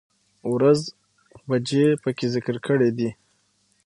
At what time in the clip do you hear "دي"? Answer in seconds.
2.97-3.09